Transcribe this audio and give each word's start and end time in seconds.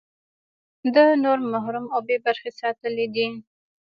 ده 0.93 1.05
نور 1.23 1.39
محروم 1.51 1.85
او 1.93 1.99
بې 2.07 2.17
برخې 2.25 2.49
ساتلي 2.59 3.05
دي. 3.15 3.27